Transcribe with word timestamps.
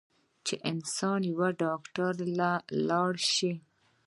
چې 0.45 0.55
انسان 0.71 1.19
يو 1.31 1.43
ډاکټر 1.61 2.13
له 2.39 2.51
لاړشي 2.89 3.53